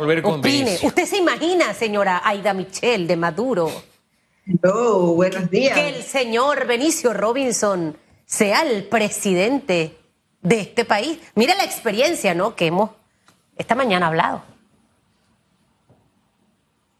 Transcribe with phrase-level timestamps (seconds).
[0.00, 0.78] Opine.
[0.82, 3.68] ¿Usted se imagina, señora Aida Michel de Maduro?
[4.62, 5.76] No, buenos días.
[5.76, 9.96] Que el señor Benicio Robinson sea el presidente
[10.40, 11.18] de este país.
[11.34, 12.54] Mira la experiencia, ¿no?
[12.54, 12.90] Que hemos
[13.56, 14.44] esta mañana hablado.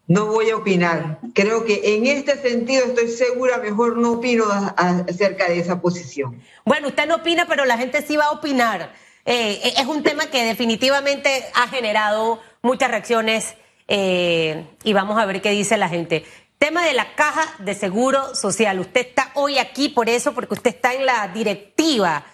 [0.08, 1.20] No voy a opinar.
[1.34, 4.44] Creo que en este sentido estoy segura, mejor no opino
[4.76, 6.42] acerca de esa posición.
[6.64, 8.92] Bueno, usted no opina, pero la gente sí va a opinar.
[9.24, 13.56] Eh, es un tema que definitivamente ha generado muchas reacciones
[13.88, 16.24] eh, y vamos a ver qué dice la gente.
[16.58, 18.80] Tema de la caja de seguro social.
[18.80, 22.24] Usted está hoy aquí por eso, porque usted está en la directiva.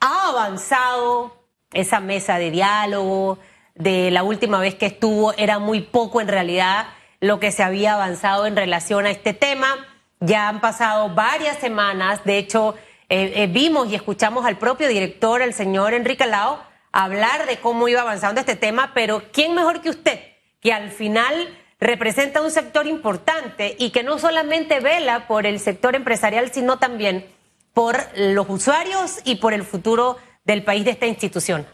[0.00, 3.38] ¿Ha avanzado esa mesa de diálogo?
[3.74, 6.88] De la última vez que estuvo era muy poco en realidad
[7.20, 9.86] lo que se había avanzado en relación a este tema.
[10.20, 12.24] Ya han pasado varias semanas.
[12.24, 12.74] De hecho,
[13.08, 17.88] eh, eh, vimos y escuchamos al propio director, el señor Enrique Lao, hablar de cómo
[17.88, 20.20] iba avanzando este tema, pero ¿quién mejor que usted?
[20.60, 25.96] Que al final representa un sector importante y que no solamente vela por el sector
[25.96, 27.26] empresarial, sino también
[27.72, 31.66] por los usuarios y por el futuro del país de esta institución.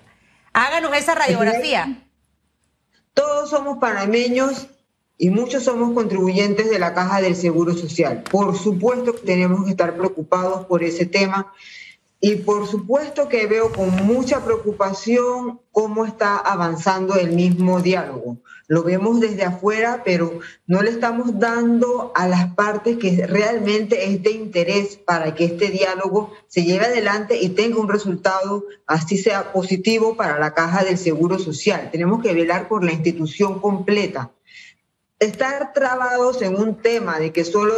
[0.53, 2.05] Háganos esa radiografía.
[3.13, 4.69] Todos somos panameños
[5.19, 8.23] y muchos somos contribuyentes de la Caja del Seguro Social.
[8.31, 11.53] Por supuesto que tenemos que estar preocupados por ese tema
[12.21, 18.39] y por supuesto que veo con mucha preocupación cómo está avanzando el mismo diálogo.
[18.67, 24.23] Lo vemos desde afuera, pero no le estamos dando a las partes que realmente es
[24.23, 29.53] de interés para que este diálogo se lleve adelante y tenga un resultado, así sea
[29.53, 31.89] positivo para la caja del Seguro Social.
[31.93, 34.33] Tenemos que velar por la institución completa
[35.19, 37.75] estar trabados en un tema de que solo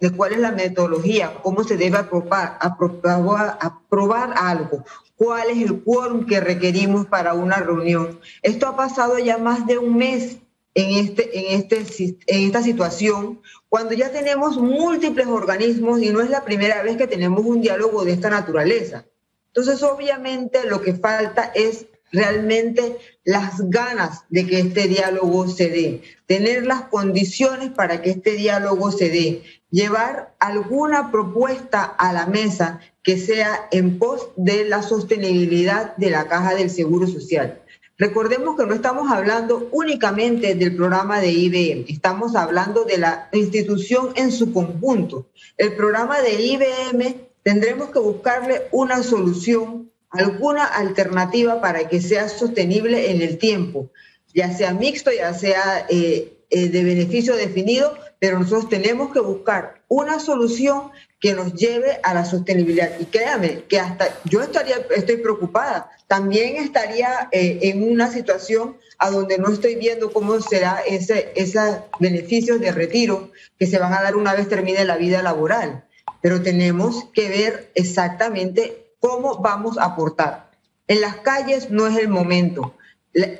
[0.00, 4.84] de, cuál es la metodología, cómo se debe aprobar, aprobar, algo,
[5.16, 8.20] cuál es el quórum que requerimos para una reunión.
[8.42, 10.36] Esto ha pasado ya más de un mes
[10.74, 16.30] en, este, en, este, en esta situación, cuando ya tenemos múltiples organismos y no es
[16.30, 19.06] la primera vez que tenemos un diálogo de esta naturaleza.
[19.48, 26.02] Entonces, obviamente, lo que falta es realmente las ganas de que este diálogo se dé,
[26.26, 32.80] tener las condiciones para que este diálogo se dé, llevar alguna propuesta a la mesa
[33.02, 37.62] que sea en pos de la sostenibilidad de la caja del Seguro Social.
[37.98, 44.12] Recordemos que no estamos hablando únicamente del programa de IBM, estamos hablando de la institución
[44.16, 45.28] en su conjunto.
[45.56, 53.10] El programa de IBM tendremos que buscarle una solución alguna alternativa para que sea sostenible
[53.10, 53.90] en el tiempo,
[54.34, 59.82] ya sea mixto, ya sea eh, eh, de beneficio definido, pero nosotros tenemos que buscar
[59.88, 62.90] una solución que nos lleve a la sostenibilidad.
[63.00, 69.10] Y créame que hasta yo estaría, estoy preocupada, también estaría eh, en una situación a
[69.10, 74.02] donde no estoy viendo cómo será ese, esos beneficios de retiro que se van a
[74.02, 75.84] dar una vez termine la vida laboral.
[76.20, 80.52] Pero tenemos que ver exactamente cómo vamos a aportar.
[80.86, 82.76] En las calles no es el momento.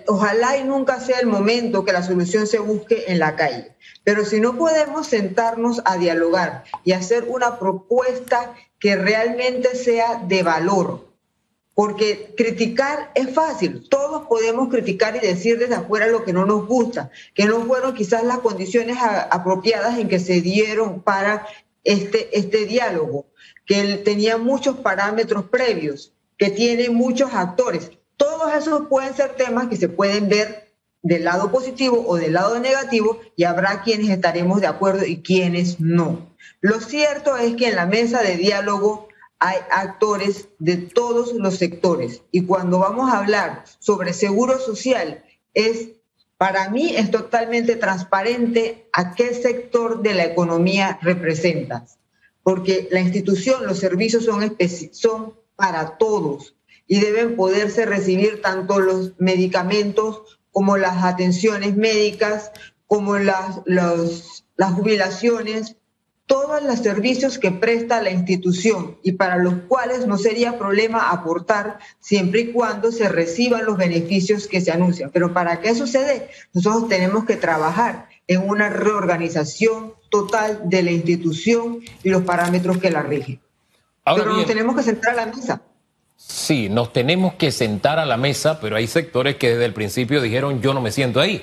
[0.07, 3.75] Ojalá y nunca sea el momento que la solución se busque en la calle.
[4.05, 10.43] Pero si no podemos sentarnos a dialogar y hacer una propuesta que realmente sea de
[10.43, 11.09] valor,
[11.75, 16.67] porque criticar es fácil, todos podemos criticar y decir desde afuera lo que no nos
[16.67, 21.47] gusta, que no fueron quizás las condiciones apropiadas en que se dieron para
[21.85, 23.32] este, este diálogo
[23.67, 27.91] que tenía muchos parámetros previos, que tiene muchos actores.
[28.17, 32.59] Todos esos pueden ser temas que se pueden ver del lado positivo o del lado
[32.61, 36.31] negativo y habrá quienes estaremos de acuerdo y quienes no.
[36.61, 39.09] Lo cierto es que en la mesa de diálogo
[39.39, 45.25] hay actores de todos los sectores y cuando vamos a hablar sobre seguro social
[45.55, 45.89] es
[46.39, 51.99] para mí es totalmente transparente a qué sector de la economía representas
[52.43, 56.55] porque la institución, los servicios son, para todos
[56.87, 62.51] y deben poderse recibir tanto los medicamentos como las atenciones médicas,
[62.87, 65.77] como las, las jubilaciones,
[66.27, 71.79] todos los servicios que presta la institución y para los cuales no sería problema aportar
[72.01, 75.11] siempre y cuando se reciban los beneficios que se anuncian.
[75.11, 75.85] Pero para que eso
[76.55, 82.91] nosotros tenemos que trabajar en una reorganización total de la institución y los parámetros que
[82.91, 83.41] la rigen.
[84.05, 85.63] pero nos tenemos que sentar a la mesa.
[86.17, 90.21] Sí, nos tenemos que sentar a la mesa, pero hay sectores que desde el principio
[90.21, 91.43] dijeron yo no me siento ahí.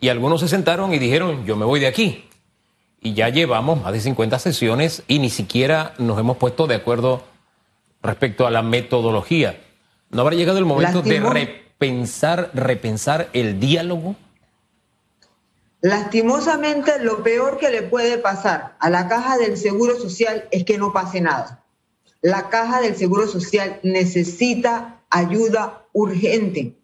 [0.00, 2.24] Y algunos se sentaron y dijeron yo me voy de aquí.
[3.02, 7.24] Y ya llevamos más de 50 sesiones y ni siquiera nos hemos puesto de acuerdo
[8.00, 9.60] respecto a la metodología.
[10.10, 14.14] ¿No habrá llegado el momento de repensar, repensar el diálogo?
[15.84, 20.78] Lastimosamente, lo peor que le puede pasar a la caja del Seguro Social es que
[20.78, 21.62] no pase nada.
[22.22, 26.74] La caja del Seguro Social necesita ayuda urgente,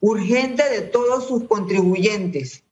[0.00, 2.62] urgente de todos sus contribuyentes.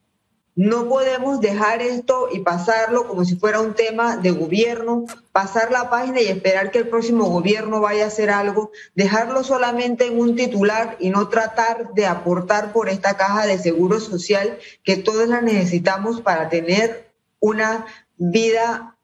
[0.58, 5.88] No podemos dejar esto y pasarlo como si fuera un tema de gobierno, pasar la
[5.88, 10.34] página y esperar que el próximo gobierno vaya a hacer algo, dejarlo solamente en un
[10.34, 15.42] titular y no tratar de aportar por esta caja de seguro social que todos la
[15.42, 17.08] necesitamos para tener
[17.38, 18.96] una vida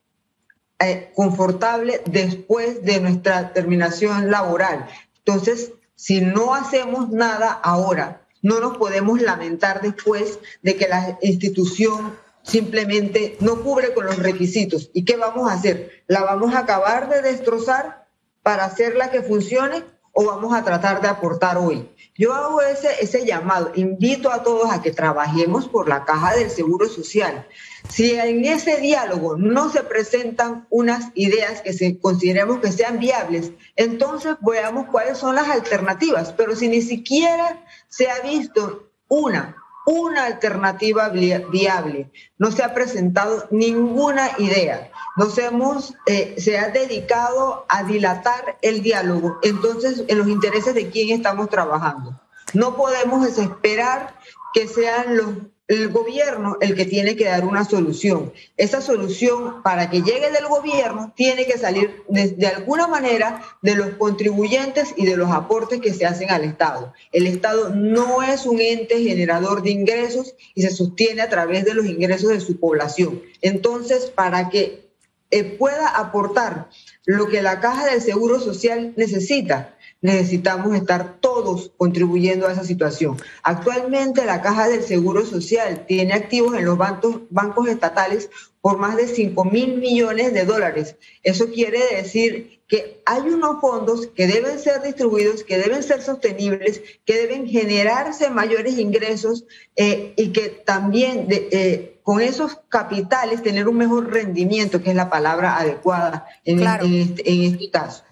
[0.81, 4.89] eh, confortable después de nuestra terminación laboral.
[5.19, 12.15] Entonces, si no hacemos nada ahora, no nos podemos lamentar después de que la institución
[12.43, 14.91] simplemente no cubre con los requisitos.
[14.93, 16.05] ¿Y qué vamos a hacer?
[16.07, 18.07] ¿La vamos a acabar de destrozar
[18.43, 19.83] para hacerla que funcione
[20.15, 21.91] o vamos a tratar de aportar hoy?
[22.17, 26.49] Yo hago ese, ese llamado, invito a todos a que trabajemos por la caja del
[26.49, 27.47] Seguro Social.
[27.89, 33.51] Si en ese diálogo no se presentan unas ideas que se, consideremos que sean viables,
[33.75, 36.33] entonces veamos cuáles son las alternativas.
[36.33, 39.57] Pero si ni siquiera se ha visto una,
[39.87, 47.67] una alternativa viable, no se ha presentado ninguna idea, nos hemos, eh, se ha dedicado
[47.69, 52.19] a dilatar el diálogo, entonces en los intereses de quién estamos trabajando.
[52.55, 54.15] No podemos desesperar
[54.55, 55.29] que sean los
[55.67, 58.33] el gobierno el que tiene que dar una solución.
[58.57, 63.91] Esa solución, para que llegue del gobierno, tiene que salir de, alguna manera de los
[63.95, 66.93] contribuyentes y de los aportes que se hacen al Estado.
[67.13, 71.75] El Estado no es un ente generador de ingresos y se sostiene a través de
[71.75, 73.23] los ingresos de su población.
[73.41, 74.85] Entonces, para que
[75.31, 76.69] eh, pueda aportar
[77.07, 79.74] lo que la Caja del Seguro Social necesita,
[80.05, 83.17] necesitamos estar todos contribuyendo a esa situación.
[83.43, 88.29] Actualmente la Caja del Seguro Social tiene activos en los bancos, bancos estatales
[88.61, 90.97] por más de 5 mil millones de dólares.
[91.23, 96.83] Eso quiere decir que hay unos fondos que deben ser distribuidos, que deben ser sostenibles,
[97.07, 103.79] que deben generarse mayores ingresos eh, y que también eh, con esos capitales tener un
[103.79, 108.05] mejor rendimiento, que es la palabra adecuada en, este, en este caso.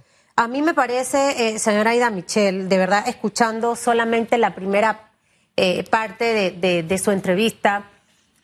[0.42, 5.12] A mí me parece, eh, señora Aida Michel, de verdad, escuchando solamente la primera
[5.56, 7.84] eh, parte de, su entrevista,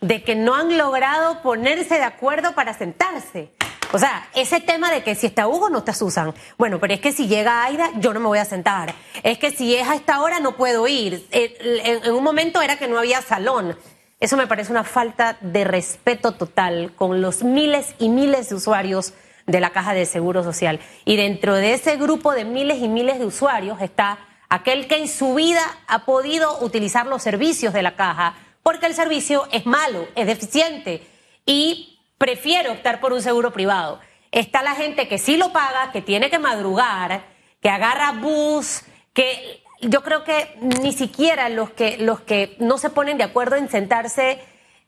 [0.00, 3.50] de que no han logrado ponerse de acuerdo para sentarse.
[3.92, 6.32] O sea, ese tema de que si está Hugo no está Susan.
[6.56, 8.94] Bueno, pero es que si llega Aida, yo no me voy a sentar.
[9.24, 11.26] Es que si es a esta hora, no puedo ir.
[11.32, 13.76] En un momento era que no había salón.
[14.20, 19.14] Eso me parece una falta de respeto total con los miles y miles de usuarios
[19.48, 20.78] de la Caja de Seguro Social.
[21.04, 24.18] Y dentro de ese grupo de miles y miles de usuarios está
[24.48, 28.94] aquel que en su vida ha podido utilizar los servicios de la Caja porque el
[28.94, 31.02] servicio es malo, es deficiente
[31.46, 33.98] y prefiere optar por un seguro privado.
[34.30, 37.22] Está la gente que sí lo paga, que tiene que madrugar,
[37.62, 38.82] que agarra bus,
[39.14, 43.56] que yo creo que ni siquiera los que, los que no se ponen de acuerdo
[43.56, 44.38] en sentarse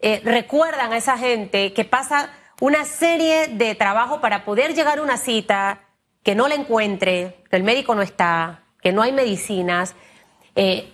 [0.00, 2.30] eh, recuerdan a esa gente que pasa
[2.60, 5.80] una serie de trabajo para poder llegar a una cita,
[6.22, 9.94] que no la encuentre, que el médico no está, que no hay medicinas.
[10.54, 10.92] Eh,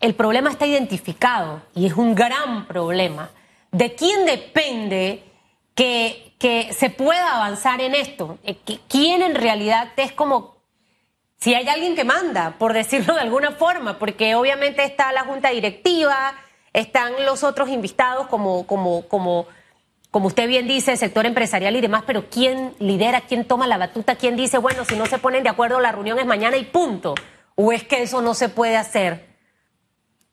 [0.00, 3.30] el problema está identificado y es un gran problema.
[3.72, 5.24] ¿De quién depende
[5.74, 8.38] que, que se pueda avanzar en esto?
[8.44, 10.58] Eh, ¿Quién en realidad es como
[11.38, 15.50] si hay alguien que manda, por decirlo de alguna forma, porque obviamente está la junta
[15.50, 16.34] directiva,
[16.72, 19.46] están los otros invitados como, como, como
[20.10, 24.16] como usted bien dice, sector empresarial y demás, pero ¿quién lidera, quién toma la batuta,
[24.16, 27.14] quién dice, bueno, si no se ponen de acuerdo, la reunión es mañana y punto?
[27.54, 29.26] ¿O es que eso no se puede hacer?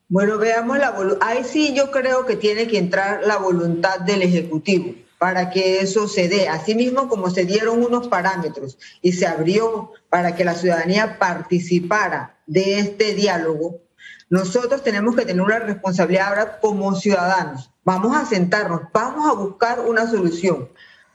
[0.08, 1.27] Bueno, veamos la voluntad.
[1.27, 6.08] Ahí sí yo creo que tiene que entrar la voluntad del Ejecutivo para que eso
[6.08, 6.48] se dé.
[6.48, 12.79] Asimismo, como se dieron unos parámetros y se abrió para que la ciudadanía participara de
[12.79, 13.82] este diálogo,
[14.29, 19.79] nosotros tenemos que tener una responsabilidad ahora como ciudadanos Vamos a sentarnos, vamos a buscar
[19.79, 20.67] una solución.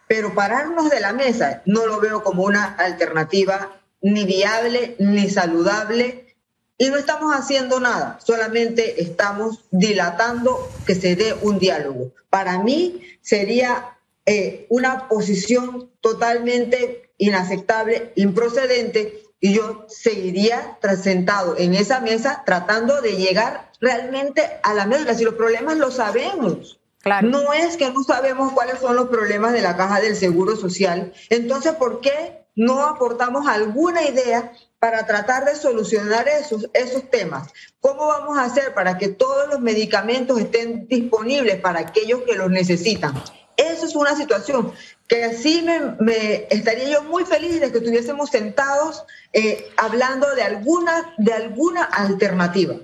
[0.06, 6.36] Pero pararnos de la mesa no lo veo como una alternativa ni viable ni saludable
[6.78, 12.12] y no estamos haciendo nada, solamente estamos dilatando que se dé un diálogo.
[12.30, 22.00] Para mí sería eh, una posición totalmente inaceptable, improcedente, y yo seguiría sentado en esa
[22.00, 25.14] mesa tratando de llegar realmente a la médula.
[25.14, 26.78] Si los problemas los sabemos.
[27.00, 27.28] Claro.
[27.28, 31.14] No es que no sabemos cuáles son los problemas de la caja del Seguro Social.
[31.30, 37.48] Entonces, ¿por qué no aportamos alguna idea para tratar de solucionar esos, esos temas.
[37.80, 42.50] ¿Cómo vamos a hacer para que todos los medicamentos estén disponibles para aquellos que los
[42.50, 43.14] necesitan?
[43.56, 44.72] Eso es una situación
[45.10, 45.66] que así
[45.98, 49.02] me, estaría yo muy feliz de que estuviésemos sentados
[49.32, 52.76] eh, hablando de alguna, de alguna alternativa.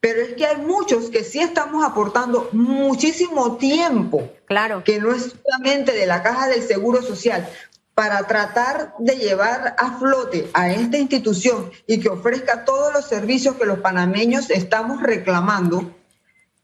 [0.00, 4.82] Pero es que hay muchos que sí estamos aportando muchísimo tiempo, claro.
[4.82, 7.48] que no es solamente de la caja del Seguro Social,
[7.94, 13.54] para tratar de llevar a flote a esta institución y que ofrezca todos los servicios
[13.54, 15.94] que los panameños estamos reclamando,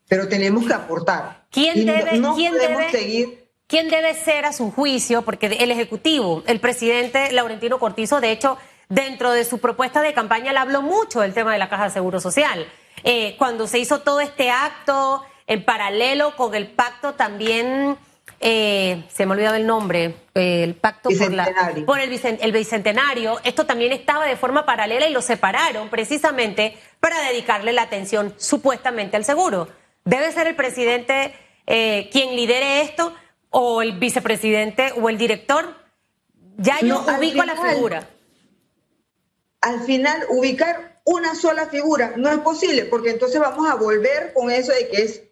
[0.08, 1.46] pero tenemos que aportar.
[1.52, 3.45] ¿Quién debe, ¿quién debe, seguir?
[3.66, 5.22] ¿Quién debe ser a su juicio?
[5.22, 8.58] Porque el Ejecutivo, el presidente Laurentino Cortizo, de hecho,
[8.88, 11.90] dentro de su propuesta de campaña le habló mucho del tema de la Caja de
[11.90, 12.66] Seguro Social.
[13.02, 17.96] Eh, cuando se hizo todo este acto en paralelo con el pacto también
[18.40, 21.48] eh, se me ha olvidado el nombre, eh, el pacto por, la,
[21.86, 27.20] por el, el, bicentenario, esto también estaba de forma paralela y lo separaron precisamente para
[27.22, 29.68] dedicarle la atención supuestamente al seguro.
[30.04, 31.34] ¿Debe ser el presidente
[31.66, 33.14] eh, quien lidere esto
[33.50, 35.74] o el vicepresidente o el director?
[36.58, 38.08] Ya yo ubico la figura.
[39.60, 44.50] Al final, ubicar una sola figura no es posible, porque entonces vamos a volver con
[44.50, 45.22] eso de que es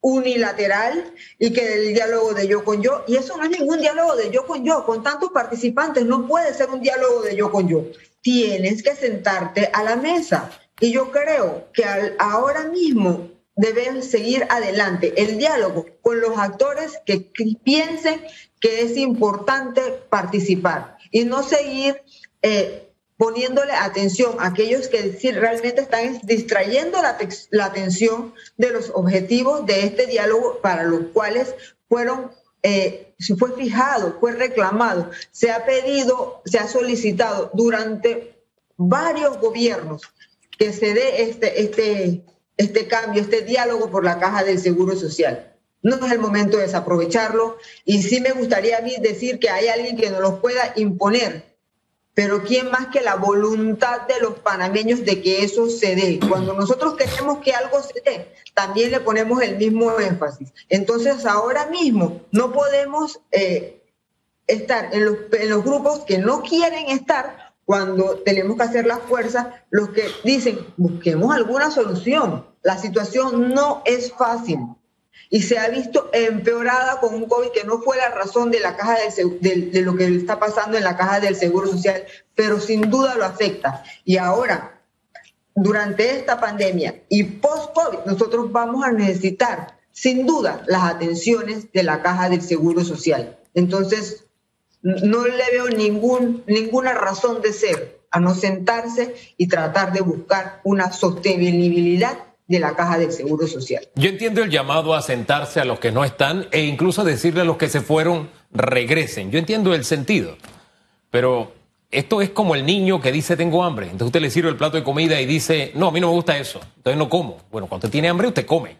[0.00, 4.16] unilateral y que el diálogo de yo con yo, y eso no es ningún diálogo
[4.16, 7.68] de yo con yo, con tantos participantes, no puede ser un diálogo de yo con
[7.68, 7.84] yo.
[8.20, 10.50] Tienes que sentarte a la mesa.
[10.80, 11.84] Y yo creo que
[12.18, 13.29] ahora mismo
[13.60, 15.12] deben seguir adelante.
[15.16, 17.20] El diálogo con los actores que
[17.62, 18.22] piensen
[18.58, 22.02] que es importante participar y no seguir
[22.40, 22.88] eh,
[23.18, 27.18] poniéndole atención a aquellos que realmente están distrayendo la,
[27.50, 31.54] la, atención de los objetivos de este diálogo para los cuales
[31.86, 32.30] fueron,
[32.62, 38.36] eh, fue fijado, fue reclamado, se ha pedido, se ha solicitado durante
[38.78, 40.00] varios gobiernos
[40.58, 42.22] que se dé este, este,
[42.60, 45.54] este cambio, este diálogo por la caja del Seguro Social.
[45.82, 49.68] No es el momento de desaprovecharlo y sí me gustaría a mí decir que hay
[49.68, 51.50] alguien que nos lo pueda imponer
[52.14, 56.20] pero ¿quién más que la voluntad de los panameños de que eso se dé?
[56.28, 60.52] Cuando nosotros queremos que algo se dé, también le ponemos el mismo énfasis.
[60.68, 63.82] Entonces, ahora mismo no podemos eh,
[64.46, 69.46] estar los, en los grupos que no quieren estar cuando tenemos que hacer las fuerzas,
[69.70, 72.44] los que dicen, busquemos alguna solución.
[72.64, 74.58] La situación no es fácil
[75.30, 78.76] y se ha visto empeorada con un COVID que no fue la razón de la
[78.76, 78.96] caja
[79.40, 82.02] del, de, lo que está pasando en la caja del Seguro Social,
[82.34, 83.84] pero sin duda lo afecta.
[84.04, 84.82] Y ahora,
[85.54, 92.02] durante esta pandemia y post-COVID, nosotros vamos a necesitar, sin duda, las atenciones de la
[92.02, 93.38] caja del Seguro Social.
[93.54, 94.24] Entonces,
[94.82, 100.60] no le veo ningún, ninguna razón de ser a no sentarse y tratar de buscar
[100.64, 102.18] una sostenibilidad
[102.48, 103.88] de la caja del Seguro Social.
[103.94, 107.44] Yo entiendo el llamado a sentarse a los que no están e incluso decirle a
[107.44, 109.30] los que se fueron, regresen.
[109.30, 110.36] Yo entiendo el sentido,
[111.10, 111.52] pero
[111.92, 113.86] esto es como el niño que dice tengo hambre.
[113.86, 116.14] Entonces usted le sirve el plato de comida y dice, no, a mí no me
[116.14, 117.38] gusta eso, entonces no como.
[117.52, 118.76] Bueno, cuando usted tiene hambre, usted come.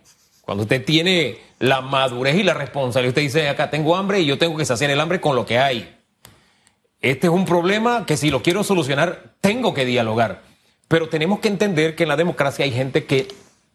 [0.51, 4.37] Cuando usted tiene la madurez y la responsabilidad, usted dice, acá tengo hambre y yo
[4.37, 5.97] tengo que saciar el hambre con lo que hay.
[7.01, 10.43] Este es un problema que si lo quiero solucionar, tengo que dialogar.
[10.89, 13.29] Pero tenemos que entender que en la democracia hay gente que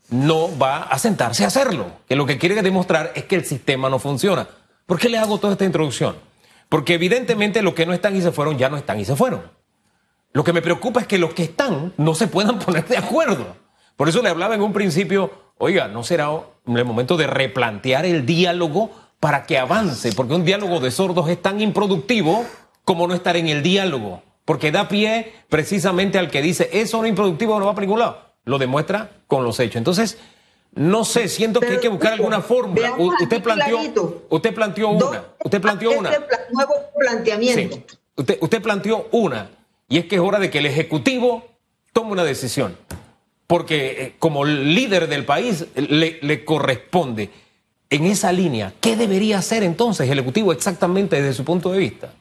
[0.10, 3.90] no va a sentarse a hacerlo, que lo que quiere demostrar es que el sistema
[3.90, 4.46] no funciona.
[4.86, 6.18] ¿Por qué le hago toda esta introducción?
[6.68, 9.44] Porque evidentemente los que no están y se fueron ya no están y se fueron.
[10.34, 13.64] Lo que me preocupa es que los que están no se puedan poner de acuerdo.
[13.96, 16.30] Por eso le hablaba en un principio, oiga, ¿no será
[16.68, 20.12] el momento de replantear el diálogo para que avance?
[20.14, 22.46] Porque un diálogo de sordos es tan improductivo
[22.84, 24.22] como no estar en el diálogo.
[24.46, 28.00] Porque da pie precisamente al que dice, eso no es improductivo, no va para ningún
[28.00, 29.76] lado lo demuestra con los hechos.
[29.78, 30.18] Entonces,
[30.74, 32.94] no sé, siento que hay que buscar alguna fórmula.
[32.98, 33.80] Usted planteó,
[34.30, 35.24] usted planteó una.
[35.44, 36.12] Usted planteó una.
[36.52, 37.96] nuevo planteamiento.
[38.16, 39.50] Usted, usted planteó una.
[39.90, 41.46] Y es que es hora de que el Ejecutivo
[41.92, 42.78] tome una decisión.
[43.48, 47.30] Porque eh, como líder del país le, le corresponde.
[47.90, 52.14] En esa línea, ¿qué debería hacer entonces el Ejecutivo exactamente desde su punto de vista?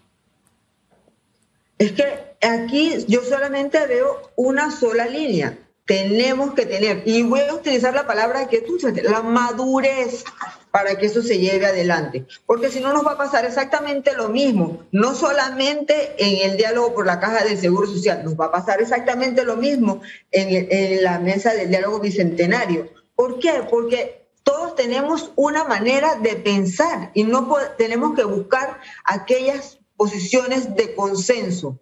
[1.78, 7.54] Es que aquí yo solamente veo una sola línea tenemos que tener, y voy a
[7.54, 10.24] utilizar la palabra que tú la madurez
[10.70, 12.26] para que eso se lleve adelante.
[12.46, 16.94] Porque si no nos va a pasar exactamente lo mismo, no solamente en el diálogo
[16.94, 20.00] por la caja del Seguro Social, nos va a pasar exactamente lo mismo
[20.30, 22.88] en, en la mesa del diálogo bicentenario.
[23.14, 23.62] ¿Por qué?
[23.70, 30.94] Porque todos tenemos una manera de pensar y no tenemos que buscar aquellas posiciones de
[30.94, 31.78] consenso.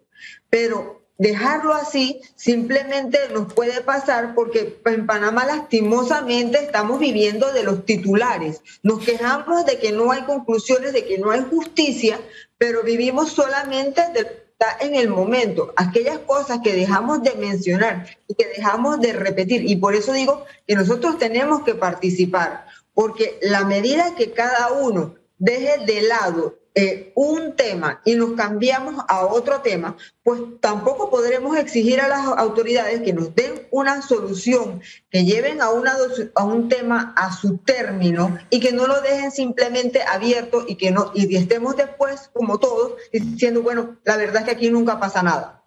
[0.49, 7.85] Pero dejarlo así simplemente nos puede pasar porque en Panamá lastimosamente estamos viviendo de los
[7.85, 8.61] titulares.
[8.81, 12.19] Nos quejamos de que no hay conclusiones, de que no hay justicia,
[12.57, 14.43] pero vivimos solamente de
[14.79, 19.69] en el momento, aquellas cosas que dejamos de mencionar y que dejamos de repetir.
[19.69, 25.15] Y por eso digo que nosotros tenemos que participar, porque la medida que cada uno
[25.37, 31.55] deje de lado eh, un tema y nos cambiamos a otro tema, pues tampoco podremos
[31.55, 35.95] exigir a las autoridades que nos den una solución, que lleven a, una,
[36.33, 40.89] a un tema a su término y que no lo dejen simplemente abierto y que
[40.89, 45.21] no y estemos después como todos diciendo, bueno, la verdad es que aquí nunca pasa
[45.21, 45.59] nada.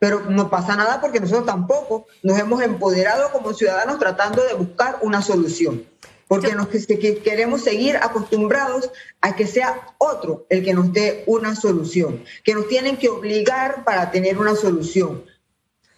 [0.00, 4.98] Pero no pasa nada porque nosotros tampoco nos hemos empoderado como ciudadanos tratando de buscar
[5.02, 5.86] una solución
[6.30, 8.88] porque nos, queremos seguir acostumbrados
[9.20, 13.82] a que sea otro el que nos dé una solución, que nos tienen que obligar
[13.82, 15.24] para tener una solución.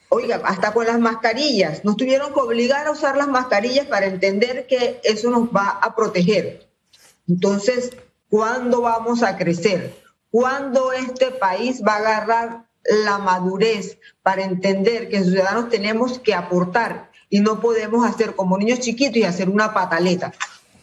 [0.09, 4.67] Oiga, hasta con las mascarillas, nos tuvieron que obligar a usar las mascarillas para entender
[4.67, 6.67] que eso nos va a proteger.
[7.29, 7.91] Entonces,
[8.31, 9.95] ¿cuándo vamos a crecer?
[10.31, 17.12] ¿Cuándo este país va a agarrar la madurez para entender que ciudadanos tenemos que aportar
[17.33, 20.35] y no podemos hacer como niños chiquitos y hacer una pataleta.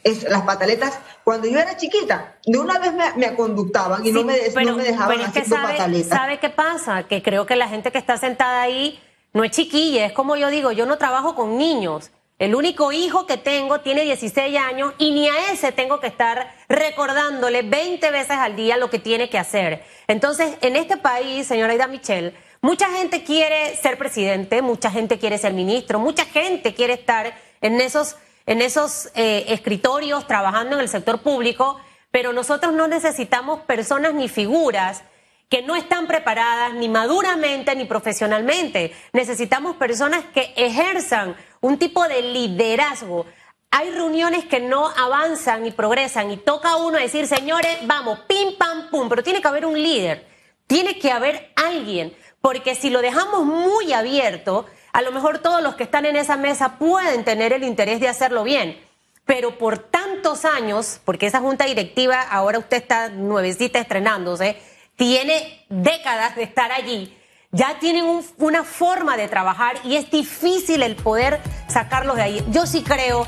[0.03, 4.23] Es, las pataletas, cuando yo era chiquita, de una vez me, me conductaban y no,
[4.23, 6.07] me, no me dejaban hacer pataletas.
[6.17, 7.03] ¿Sabe qué pasa?
[7.03, 8.99] Que creo que la gente que está sentada ahí
[9.31, 12.09] no es chiquilla, es como yo digo, yo no trabajo con niños.
[12.39, 16.51] El único hijo que tengo tiene 16 años y ni a ese tengo que estar
[16.67, 19.83] recordándole 20 veces al día lo que tiene que hacer.
[20.07, 25.37] Entonces, en este país, señora Ida Michelle, Mucha gente quiere ser presidente, mucha gente quiere
[25.37, 30.89] ser ministro, mucha gente quiere estar en esos, en esos eh, escritorios trabajando en el
[30.89, 31.79] sector público,
[32.11, 35.03] pero nosotros no necesitamos personas ni figuras
[35.47, 38.93] que no están preparadas ni maduramente ni profesionalmente.
[39.13, 43.25] Necesitamos personas que ejerzan un tipo de liderazgo.
[43.71, 48.57] Hay reuniones que no avanzan ni progresan y toca a uno decir, señores, vamos, pim,
[48.57, 50.27] pam, pum, pero tiene que haber un líder,
[50.67, 55.75] tiene que haber alguien porque si lo dejamos muy abierto, a lo mejor todos los
[55.75, 58.79] que están en esa mesa pueden tener el interés de hacerlo bien,
[59.25, 64.57] pero por tantos años, porque esa junta directiva, ahora usted está nuevecita estrenándose,
[64.95, 67.15] tiene décadas de estar allí,
[67.51, 68.05] ya tienen
[68.37, 72.45] una forma de trabajar y es difícil el poder sacarlos de ahí.
[72.49, 73.27] Yo sí creo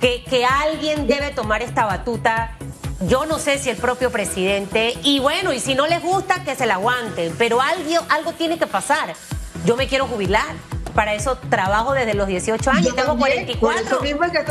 [0.00, 2.56] que, alguien debe tomar esta batuta
[3.08, 6.54] yo no sé si el propio presidente, y bueno, y si no les gusta, que
[6.54, 9.14] se la aguanten, pero algo, algo tiene que pasar.
[9.64, 10.54] Yo me quiero jubilar.
[10.94, 14.00] Para eso trabajo desde los 18 años, tengo 44.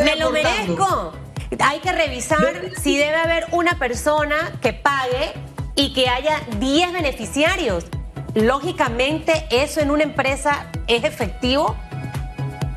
[0.04, 1.14] me lo merezco.
[1.60, 5.34] Hay que revisar si debe haber una persona que pague
[5.76, 7.86] y que haya 10 beneficiarios.
[8.34, 11.76] Lógicamente, eso en una empresa es efectivo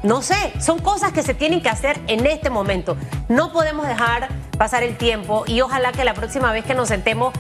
[0.05, 2.95] no sé, son cosas que se tienen que hacer en este momento.
[3.31, 7.33] No podemos dejar pasar el tiempo y ojalá que la próxima vez que nos sentemos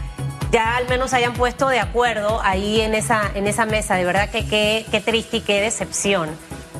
[0.54, 3.96] ya al menos hayan puesto de acuerdo ahí en esa, en esa mesa.
[3.96, 6.30] De verdad que qué, triste y qué decepción.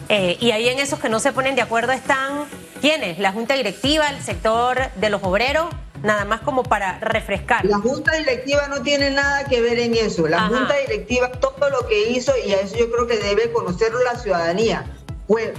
[0.09, 2.45] Eh, y ahí en esos que no se ponen de acuerdo están,
[2.81, 3.19] ¿quiénes?
[3.19, 5.67] La Junta Directiva, el sector de los obreros,
[6.05, 7.65] nada más como para refrescar.
[7.65, 10.29] La Junta Directiva no tiene nada que ver en eso.
[10.29, 14.05] La Junta Directiva, todo lo que hizo, y a eso yo creo que debe conocerlo
[14.05, 14.85] la ciudadanía,
[15.27, 15.53] fue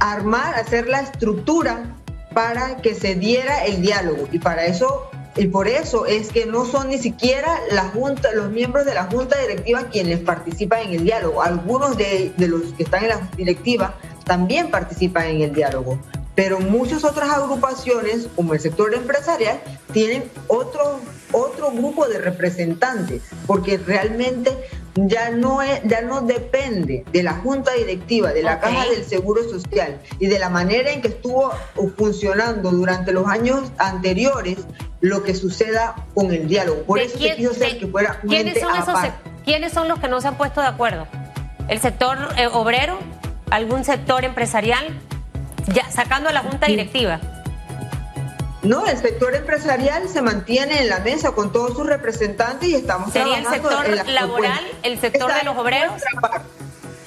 [0.00, 1.94] armar, hacer la estructura
[2.32, 4.28] para que se diera el diálogo.
[4.32, 8.50] Y para eso, y por eso es que no son ni siquiera la junta, los
[8.50, 11.42] miembros de la junta directiva quienes participan en el diálogo.
[11.42, 15.98] Algunos de, de los que están en la directiva también participan en el diálogo.
[16.34, 19.60] Pero muchas otras agrupaciones, como el sector empresarial,
[19.92, 21.00] tienen otro,
[21.32, 24.56] otro grupo de representantes, porque realmente
[25.06, 29.42] ya no, es, ya no depende de la junta directiva, de la Caja del Seguro
[29.44, 31.52] Social y de la manera en que estuvo
[31.96, 34.58] funcionando durante los años anteriores
[35.00, 36.82] lo que suceda con el diálogo.
[36.82, 38.98] Por eso quién, quiso ser que fuera ¿quiénes son, esos,
[39.44, 41.06] ¿Quiénes son los que no se han puesto de acuerdo?
[41.68, 42.98] ¿El sector eh, obrero?
[43.50, 44.84] ¿Algún sector empresarial?
[45.72, 47.20] Ya, sacando a la junta directiva.
[48.62, 53.12] No, el sector empresarial se mantiene en la mesa con todos sus representantes y estamos
[53.12, 56.02] ¿Sería el sector laboral, el sector de los obreros?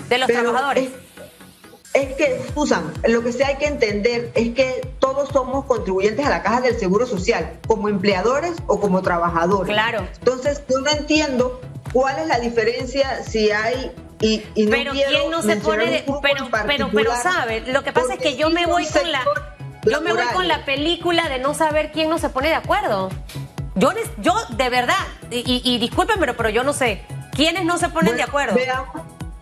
[0.08, 0.90] De los trabajadores.
[1.94, 6.30] Es, que, Susan, lo que sí hay que entender es que todos somos contribuyentes a
[6.30, 9.74] la caja del Seguro Social, como empleadores o como trabajadores.
[9.74, 10.08] Claro.
[10.20, 11.60] Entonces, yo no entiendo
[11.92, 16.06] cuál es la diferencia si hay y, y no pero quién no se pone de,
[16.22, 19.26] pero pero pero sabe lo que pasa es que yo me voy con la
[19.84, 23.10] yo me voy con la película de no saber quién no se pone de acuerdo.
[23.76, 24.96] Yo, yo de verdad,
[25.32, 27.04] y, y discúlpenme, pero yo no sé.
[27.34, 28.54] ¿Quiénes no se ponen de acuerdo?
[28.56, 28.90] Veamos,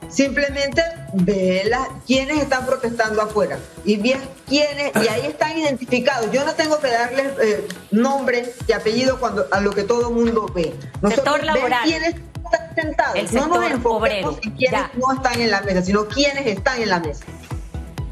[0.09, 6.31] simplemente ve la, quiénes están protestando afuera y bien quiénes, y ahí están identificados.
[6.31, 10.15] Yo no tengo que darles eh, nombre y apellido cuando a lo que todo el
[10.15, 10.73] mundo ve.
[11.09, 11.83] Sector laboral.
[11.83, 13.15] quiénes están sentados.
[13.15, 14.39] El no sector nos enfoquemos obrero.
[14.43, 14.91] en quiénes Ya.
[14.95, 17.25] no están en la mesa, sino quiénes están en la mesa.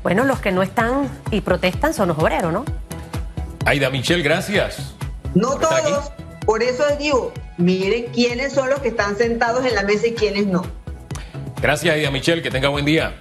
[0.08, 2.63] Bueno, los que no están y protestan son los obreros, ¿no?
[3.65, 4.93] Aida Michelle, gracias.
[5.36, 6.13] No todos.
[6.46, 10.13] Por eso les digo, miren quiénes son los que están sentados en la mesa y
[10.13, 10.65] quiénes no.
[11.62, 13.20] Gracias, Aida Michelle, que tenga buen día.